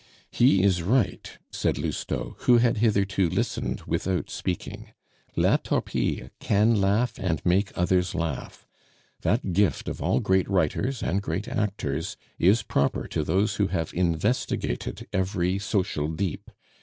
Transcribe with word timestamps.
"He 0.31 0.63
is 0.63 0.81
right," 0.81 1.29
said 1.51 1.77
Lousteau, 1.77 2.33
who 2.39 2.57
had 2.57 2.77
hitherto 2.77 3.29
listened 3.29 3.81
without 3.81 4.31
speaking; 4.31 4.93
"La 5.35 5.57
Torpille 5.57 6.31
can 6.39 6.81
laugh 6.81 7.19
and 7.19 7.39
make 7.45 7.69
others 7.77 8.15
laugh. 8.15 8.65
That 9.21 9.53
gift 9.53 9.87
of 9.87 10.01
all 10.01 10.19
great 10.19 10.49
writers 10.49 11.03
and 11.03 11.21
great 11.21 11.47
actors 11.47 12.17
is 12.39 12.63
proper 12.63 13.07
to 13.09 13.23
those 13.23 13.57
who 13.57 13.67
have 13.67 13.93
investigated 13.93 15.05
every 15.13 15.59
social 15.59 16.07
deep. 16.07 16.49